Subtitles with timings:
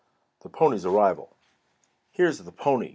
[0.41, 1.37] THE PONY'S ARRIVAL
[2.09, 2.89] "Here's the pony!